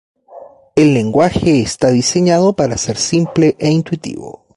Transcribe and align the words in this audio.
El 0.75 0.95
lenguaje 0.95 1.61
está 1.61 1.91
diseñado 1.91 2.53
para 2.53 2.75
ser 2.79 2.97
simple 2.97 3.55
e 3.59 3.69
intuitivo. 3.69 4.47